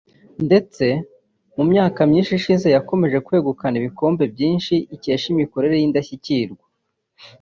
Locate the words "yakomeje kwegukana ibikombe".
2.75-4.23